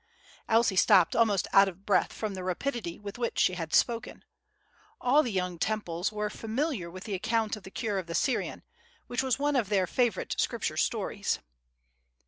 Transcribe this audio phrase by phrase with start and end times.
[0.49, 4.25] Elsie stopped almost out of breath from the rapidity with which she had spoken.
[4.99, 8.63] All the young Temples were familiar with the account of the cure of the Syrian,
[9.05, 11.37] which was one of their favorite Scripture stories.